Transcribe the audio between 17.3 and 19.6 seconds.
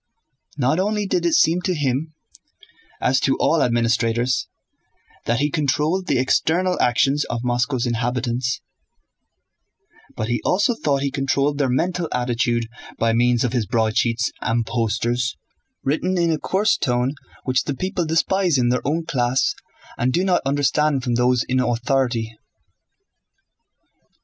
which the people despise in their own class